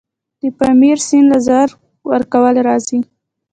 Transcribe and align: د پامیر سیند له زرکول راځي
د 0.41 0.43
پامیر 0.57 0.97
سیند 1.07 1.27
له 1.31 1.37
زرکول 1.47 2.55
راځي 2.67 2.99